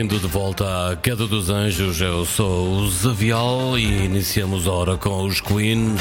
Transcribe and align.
Bem-vindo 0.00 0.18
de 0.18 0.32
volta 0.32 0.92
à 0.92 0.96
Queda 0.96 1.26
dos 1.26 1.50
Anjos. 1.50 2.00
Eu 2.00 2.24
sou 2.24 2.78
o 2.78 2.88
Zavial 2.88 3.78
e 3.78 4.06
iniciamos 4.06 4.66
a 4.66 4.72
hora 4.72 4.96
com 4.96 5.26
os 5.26 5.42
Queen 5.42 5.94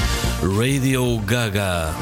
Radio 0.58 1.20
Gaga. 1.26 1.94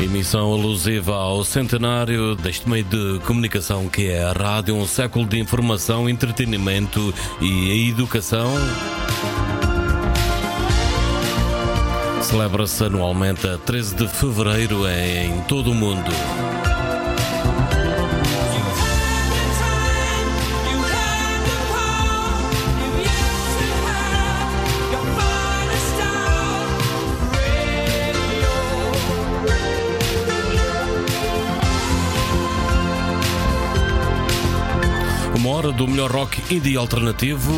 Emissão 0.00 0.52
alusiva 0.52 1.16
ao 1.16 1.42
centenário 1.42 2.36
deste 2.36 2.68
meio 2.68 2.84
de 2.84 3.18
comunicação 3.26 3.88
que 3.88 4.06
é 4.06 4.22
a 4.22 4.30
rádio, 4.30 4.76
um 4.76 4.86
século 4.86 5.26
de 5.26 5.40
informação, 5.40 6.08
entretenimento 6.08 7.12
e 7.40 7.88
educação. 7.88 8.54
Celebra-se 12.34 12.82
anualmente 12.82 13.46
a 13.46 13.56
13 13.56 13.94
de 13.94 14.08
fevereiro 14.08 14.88
em 14.88 15.40
todo 15.42 15.70
o 15.70 15.74
mundo. 15.74 16.10
Uma 35.36 35.50
hora 35.50 35.70
do 35.70 35.86
melhor 35.86 36.10
rock 36.10 36.42
indie 36.52 36.76
alternativo. 36.76 37.52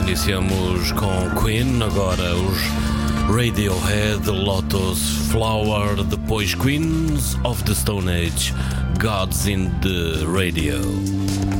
Iniciamos 0.00 0.90
com 0.90 1.30
Queen, 1.40 1.80
agora 1.80 2.34
os 2.34 2.95
Radiohead, 3.28 4.24
Lotus, 4.26 5.30
Flower, 5.32 5.96
the 5.96 6.16
depois 6.16 6.54
Queens 6.54 7.36
of 7.44 7.64
the 7.66 7.74
Stone 7.74 8.08
Age, 8.08 8.52
Gods 8.98 9.48
in 9.48 9.64
the 9.80 10.24
Radio. 10.26 11.55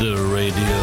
the 0.00 0.14
Radio. 0.32 0.76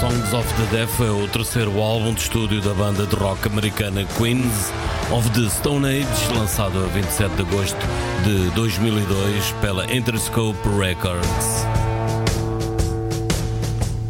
Songs 0.00 0.34
of 0.34 0.46
the 0.56 0.76
Deaf 0.76 1.02
é 1.02 1.10
o 1.10 1.26
terceiro 1.28 1.80
álbum 1.80 2.12
de 2.12 2.20
estúdio 2.20 2.60
da 2.60 2.74
banda 2.74 3.06
de 3.06 3.16
rock 3.16 3.48
americana 3.48 4.04
Queens 4.18 4.70
of 5.10 5.30
the 5.30 5.48
Stone 5.48 5.86
Age, 5.86 6.34
lançado 6.38 6.78
a 6.78 6.86
27 6.88 7.36
de 7.36 7.42
agosto 7.42 7.78
de 8.22 8.50
2002 8.50 9.50
pela 9.62 9.90
Interscope 9.90 10.58
Records. 10.78 11.66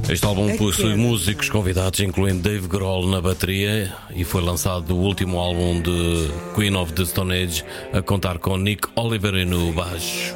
Este 0.08 0.26
álbum 0.26 0.50
é 0.50 0.56
possui 0.56 0.94
é. 0.94 0.96
músicos 0.96 1.48
convidados, 1.48 2.00
incluindo 2.00 2.42
Dave 2.42 2.66
Grohl 2.66 3.06
na 3.06 3.20
bateria, 3.20 3.92
e 4.12 4.24
foi 4.24 4.42
lançado 4.42 4.96
o 4.96 4.98
último 4.98 5.38
álbum 5.38 5.80
de 5.80 6.28
Queen 6.56 6.74
of 6.74 6.92
the 6.92 7.04
Stone 7.04 7.32
Age, 7.32 7.64
a 7.92 8.02
contar 8.02 8.38
com 8.38 8.56
Nick 8.56 8.88
Oliveri 8.96 9.44
no 9.44 9.72
baixo. 9.72 10.33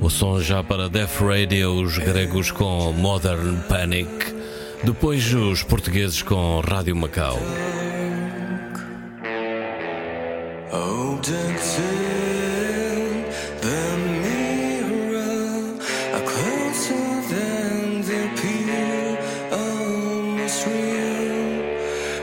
O 0.00 0.08
som 0.08 0.40
já 0.40 0.62
para 0.62 0.88
Def 0.88 1.20
Radio, 1.20 1.72
os 1.72 1.98
gregos 1.98 2.50
com 2.50 2.92
Modern 2.92 3.56
Panic, 3.68 4.32
depois 4.84 5.34
os 5.34 5.62
portugueses 5.62 6.22
com 6.22 6.60
Rádio 6.60 6.94
Macau. 6.94 7.38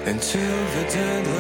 Until 0.08 0.40
the 0.40 0.84
dead 0.94 1.35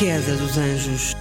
queda 0.00 0.34
dos 0.34 0.56
anjos. 0.56 1.14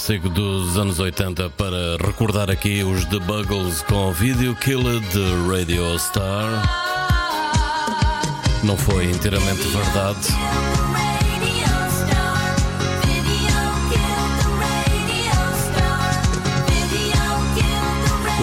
clássico 0.00 0.30
dos 0.30 0.78
anos 0.78 0.98
80 0.98 1.50
para 1.50 1.98
recordar 1.98 2.50
aqui 2.50 2.82
os 2.82 3.04
The 3.04 3.18
Buggles 3.18 3.82
com 3.82 4.10
Video 4.12 4.56
Killer 4.56 4.98
de 4.98 5.24
Radio 5.46 5.98
Star. 5.98 6.48
Não 8.64 8.78
foi 8.78 9.04
inteiramente 9.04 9.60
verdade. 9.68 10.69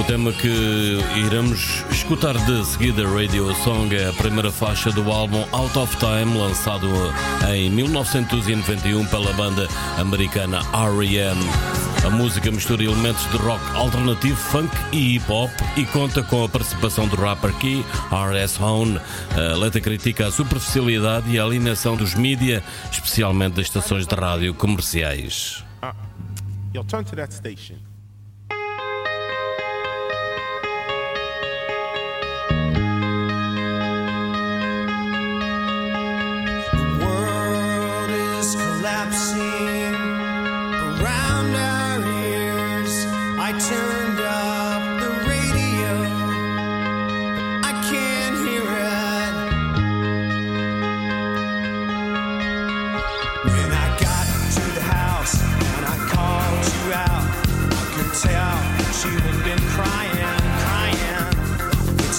tema 0.08 0.32
que 0.32 0.48
iremos 1.18 1.84
escutar 1.92 2.34
de 2.46 2.66
seguida, 2.66 3.04
Radio 3.06 3.54
Song, 3.56 3.94
é 3.94 4.08
a 4.08 4.14
primeira 4.14 4.50
faixa 4.50 4.90
do 4.90 5.12
álbum 5.12 5.44
Out 5.52 5.78
of 5.78 5.98
Time, 5.98 6.38
lançado 6.38 6.88
em 7.54 7.70
1991 7.70 9.06
pela 9.08 9.34
banda 9.34 9.68
americana 9.98 10.60
R.E.M. 10.72 11.38
A 12.06 12.10
música 12.10 12.50
mistura 12.50 12.86
elementos 12.86 13.30
de 13.32 13.38
rock 13.38 13.62
alternativo, 13.76 14.38
funk 14.38 14.74
e 14.94 15.18
hip 15.18 15.30
hop 15.30 15.52
e 15.76 15.86
conta 15.88 16.24
com 16.24 16.46
a 16.46 16.48
participação 16.48 17.06
do 17.10 17.18
rapper 17.18 17.54
Key, 17.56 17.84
R.S. 18.10 18.64
Hone. 18.64 19.02
A 19.36 19.58
letra 19.58 19.82
critica 19.82 20.28
a 20.28 20.32
superficialidade 20.32 21.30
e 21.30 21.38
a 21.38 21.44
alienação 21.44 21.98
dos 21.98 22.16
mídia, 22.16 22.64
especialmente 22.90 23.56
das 23.56 23.66
estações 23.66 24.08
de 24.08 24.16
rádio 24.16 24.54
comerciais. 24.54 25.66
Uh, 25.84 25.94
you'll 26.74 26.88
turn 26.88 27.04
to 27.04 27.16
that 27.16 27.34
station. 27.34 27.87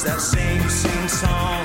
that 0.08 0.22
same, 0.22 0.70
same 0.70 1.08
song. 1.08 1.57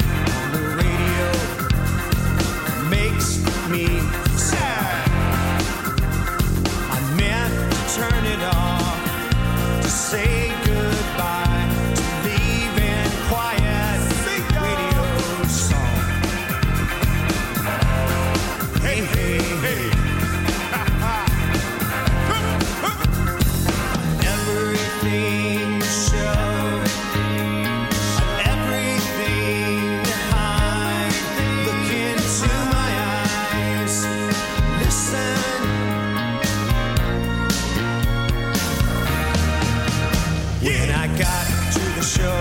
When 40.63 40.91
I 40.91 41.07
got 41.17 41.45
to 41.73 41.79
the 41.79 42.01
show, 42.01 42.39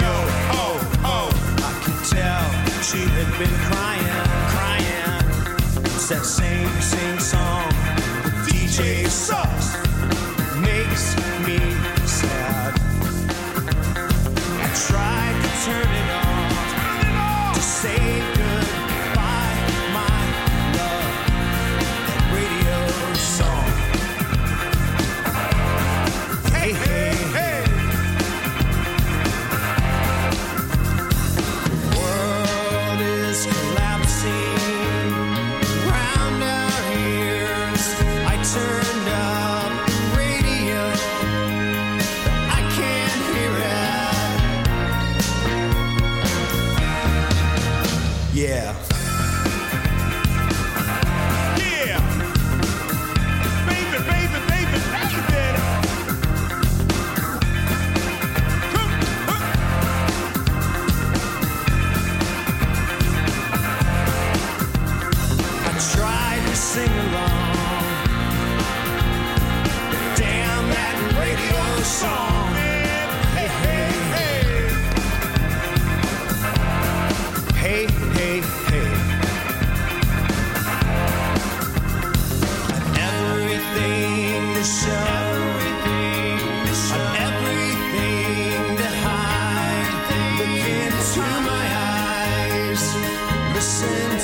yo, 0.00 0.12
oh, 0.50 0.80
oh, 1.04 1.30
I 1.62 1.72
could 1.84 2.02
tell 2.10 2.42
she 2.82 2.98
had 2.98 3.30
been 3.38 3.56
crying, 3.70 4.26
crying. 4.50 5.84
It's 5.84 6.08
that 6.08 6.24
same, 6.24 6.68
same 6.80 7.20
song. 7.20 7.68
The 8.24 8.32
DJ 8.50 9.06
sucks, 9.06 9.76
makes 10.58 11.14
me 11.46 11.58
sad. 12.04 12.74
I 14.58 14.68
tried 14.88 15.40
to 15.40 15.70
turn 15.70 15.94
it. 15.94 15.99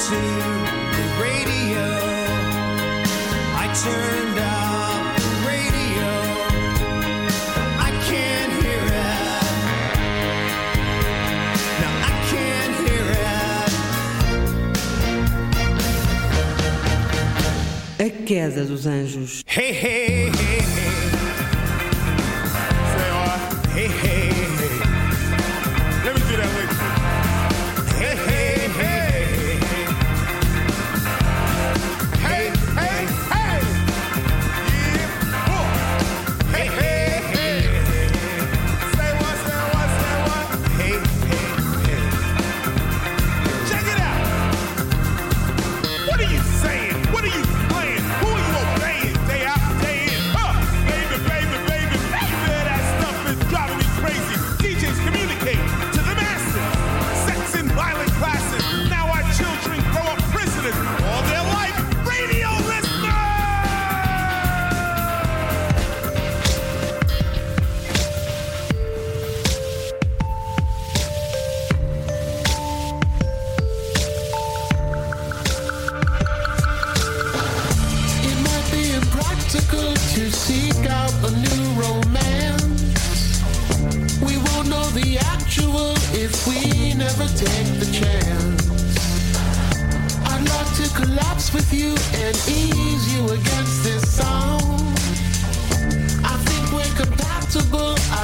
to 0.06 0.12
the 0.12 1.06
radio. 1.20 1.84
I 3.58 3.66
turned 3.82 4.38
radio. 5.44 6.10
A 17.98 18.10
queda 18.24 18.64
dos 18.64 18.86
anjos. 18.86 19.42
Hey, 19.44 19.72
hey, 19.72 20.30
hey. 20.30 20.55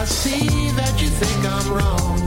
I 0.03 0.05
see 0.05 0.69
that 0.73 1.01
you 1.01 1.07
think 1.07 1.47
I'm 1.47 1.73
wrong. 1.73 2.22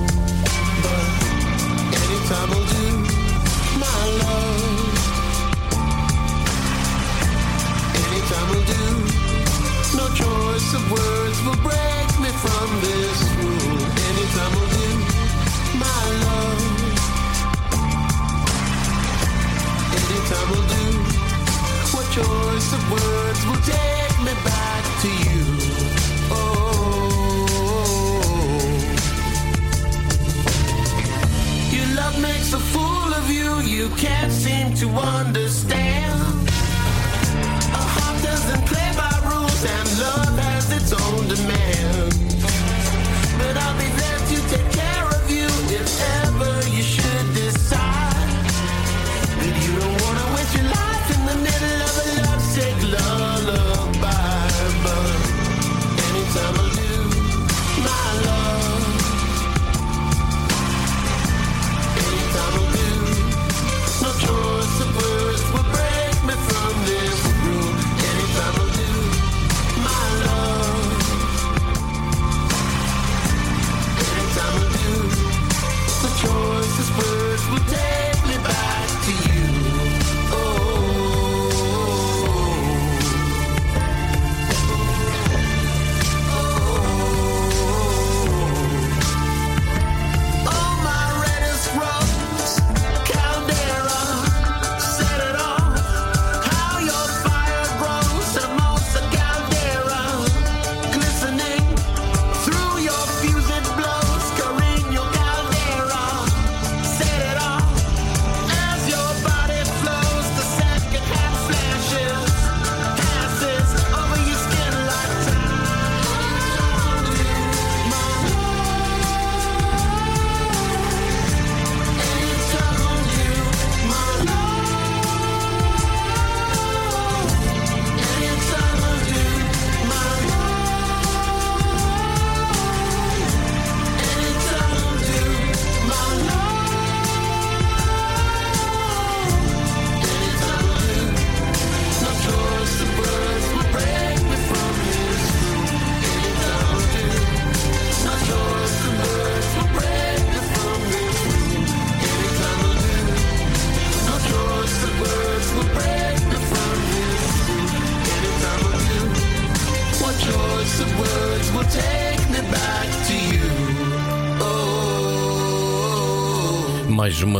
you 33.75 33.89
can't 33.97 34.31
seem 34.31 34.73
to 34.73 34.87
understand. 34.87 35.84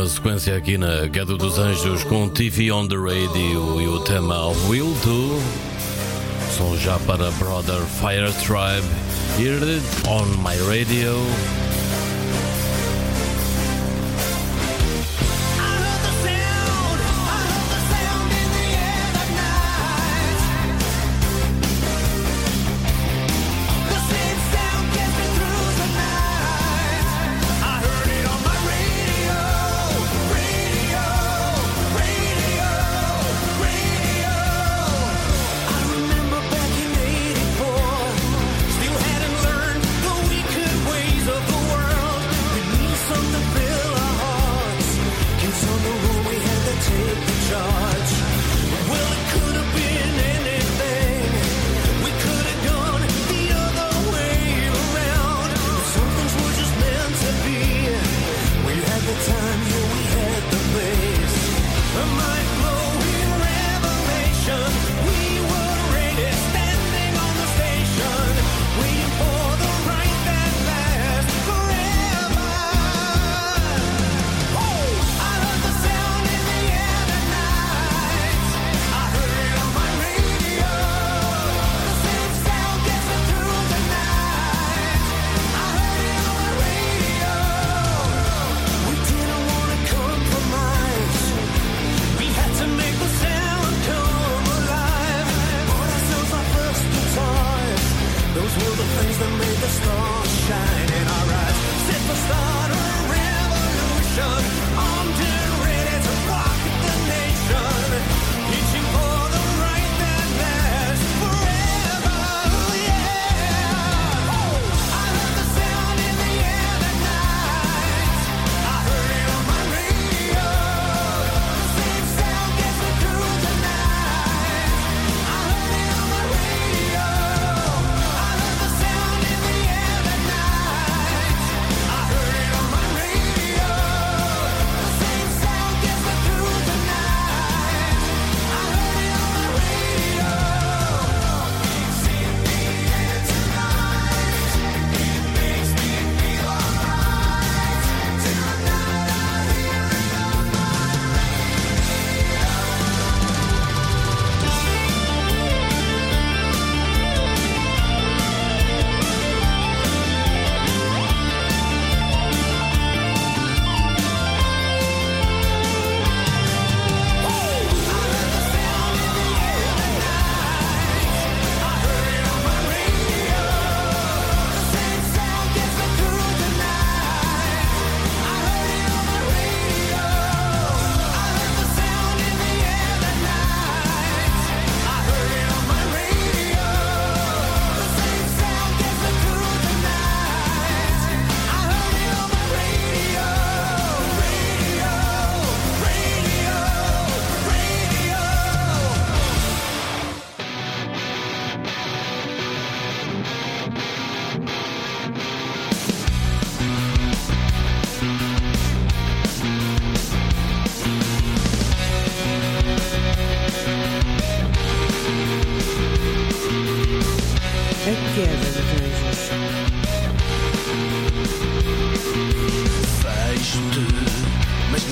sequência 0.08 0.56
aqui 0.56 0.78
na 0.78 1.06
Gado 1.06 1.36
dos 1.36 1.58
Anjos 1.58 2.04
com 2.04 2.28
TV 2.28 2.70
on 2.70 2.86
the 2.86 2.96
Radio 2.96 3.80
e 3.80 3.88
o 3.88 4.00
tema 4.00 4.46
Will 4.68 4.94
Do. 5.04 5.40
Som 6.56 6.76
já 6.76 6.98
para 7.00 7.30
Brother 7.32 7.80
Fire 7.82 8.32
Tribe, 8.44 8.86
Hear 9.38 9.62
It 9.62 10.08
on 10.08 10.26
My 10.42 10.56
Radio. 10.68 11.65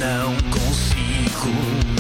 não 0.05 0.35
consigo. 0.51 1.94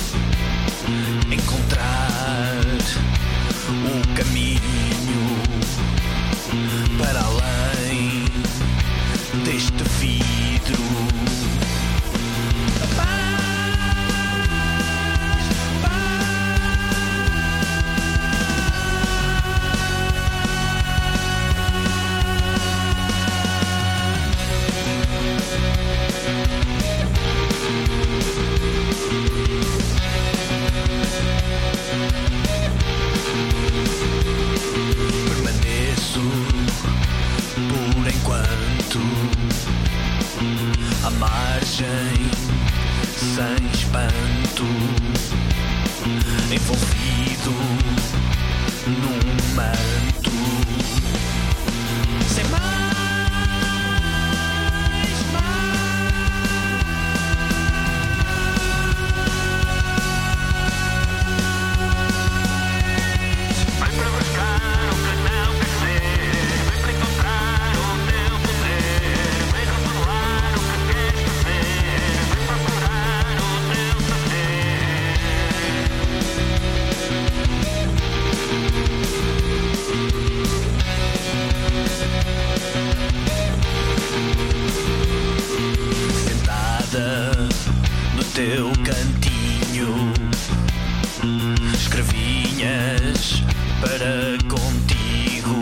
para 93.81 94.39
contigo, 94.49 95.55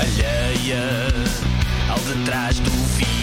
alheia 0.00 0.82
ao 1.88 1.98
detrás 2.00 2.58
do 2.60 2.70
fio. 2.70 3.19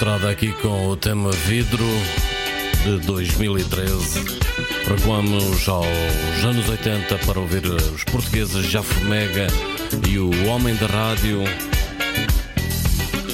estrada 0.00 0.30
aqui 0.30 0.50
com 0.62 0.88
o 0.88 0.96
tema 0.96 1.30
Vidro 1.30 1.84
de 2.84 3.06
2013. 3.06 4.24
Recuamos 4.88 5.68
aos 5.68 6.42
anos 6.42 6.66
80 6.70 7.18
para 7.26 7.38
ouvir 7.38 7.66
os 7.66 8.02
portugueses 8.04 8.64
Jafomega 8.64 9.48
e 10.08 10.18
o 10.18 10.30
Homem 10.46 10.74
da 10.76 10.86
Rádio. 10.86 11.44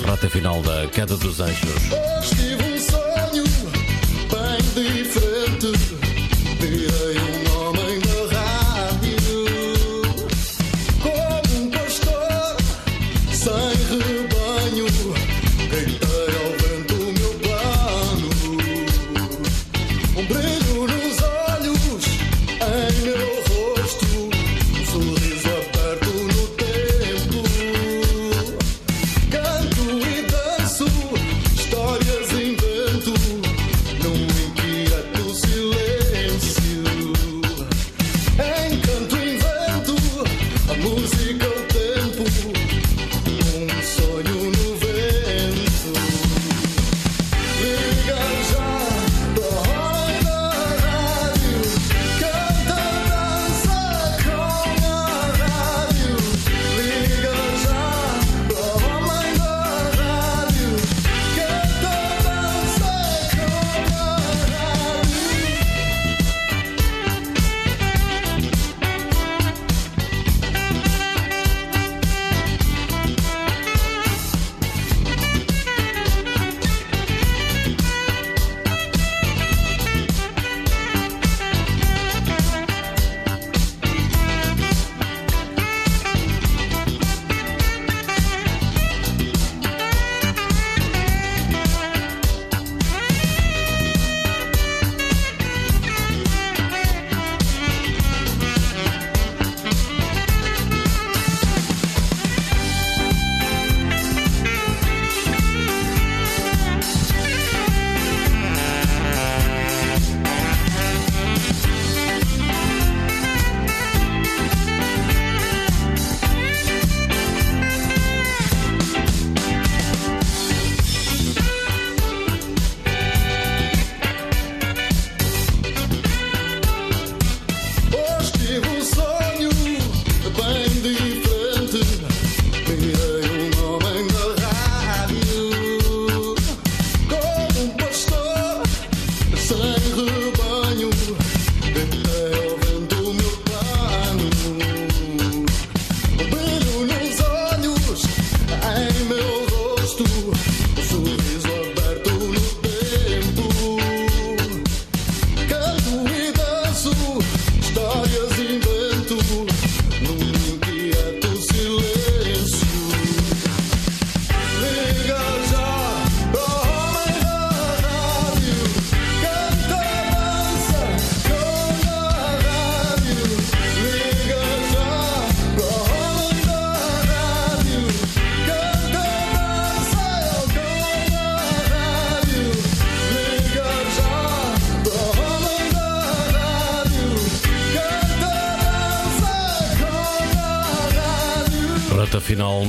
Rata 0.05 0.29
final 0.29 0.61
da 0.61 0.89
Queda 0.89 1.17
dos 1.17 1.39
Anjos. 1.39 2.76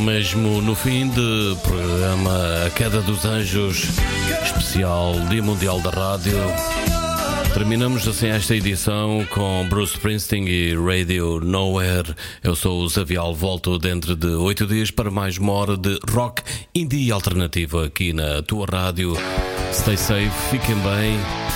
mesmo 0.07 0.61
no 0.61 0.73
fim 0.73 1.09
de 1.09 1.57
programa 1.63 2.31
A 2.65 2.69
Queda 2.69 3.01
dos 3.01 3.25
Anjos, 3.25 3.89
especial 4.41 5.19
Dia 5.29 5.43
Mundial 5.43 5.81
da 5.81 5.89
Rádio. 5.89 6.37
Terminamos 7.53 8.07
assim 8.07 8.27
esta 8.27 8.55
edição 8.55 9.27
com 9.29 9.67
Bruce 9.67 9.95
Springsteen 9.95 10.47
e 10.47 10.73
Radio 10.75 11.41
Nowhere. 11.41 12.15
Eu 12.41 12.55
sou 12.55 12.85
o 12.85 12.89
Xavial, 12.89 13.35
volto 13.35 13.77
dentro 13.77 14.15
de 14.15 14.27
oito 14.27 14.65
dias 14.65 14.91
para 14.91 15.11
mais 15.11 15.37
uma 15.37 15.51
hora 15.51 15.75
de 15.75 15.99
rock 16.09 16.41
indie 16.73 17.11
alternativo 17.11 17.79
aqui 17.79 18.13
na 18.13 18.41
tua 18.41 18.65
rádio. 18.65 19.13
Stay 19.73 19.97
safe, 19.97 20.31
fiquem 20.49 20.75
bem. 20.75 21.46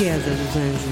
riqueza 0.00 0.30
dos 0.30 0.56
anjos. 0.56 0.89